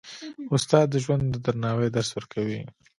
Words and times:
استاد 0.55 0.85
د 0.91 0.95
ژوند 1.03 1.23
د 1.29 1.35
درناوي 1.45 1.87
درس 1.95 2.09
ورکوي. 2.13 2.61